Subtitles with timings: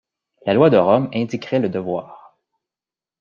[0.47, 2.35] La loi de Rome indiquerait le devoir.